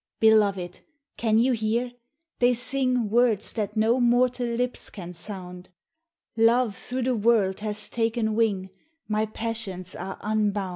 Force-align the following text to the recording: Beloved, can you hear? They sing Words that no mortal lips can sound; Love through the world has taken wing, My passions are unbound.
Beloved, 0.19 0.79
can 1.15 1.37
you 1.37 1.51
hear? 1.51 1.91
They 2.39 2.55
sing 2.55 3.11
Words 3.11 3.53
that 3.53 3.77
no 3.77 3.99
mortal 3.99 4.47
lips 4.47 4.89
can 4.89 5.13
sound; 5.13 5.69
Love 6.35 6.75
through 6.75 7.03
the 7.03 7.15
world 7.15 7.59
has 7.59 7.87
taken 7.87 8.33
wing, 8.33 8.71
My 9.07 9.27
passions 9.27 9.95
are 9.95 10.17
unbound. 10.21 10.69